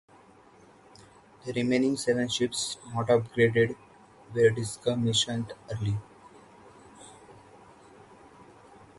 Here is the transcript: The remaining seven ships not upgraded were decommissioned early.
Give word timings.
The 1.45 1.53
remaining 1.53 1.95
seven 1.95 2.27
ships 2.27 2.75
not 2.91 3.09
upgraded 3.09 3.75
were 4.33 4.49
decommissioned 4.49 5.51
early. 5.71 5.95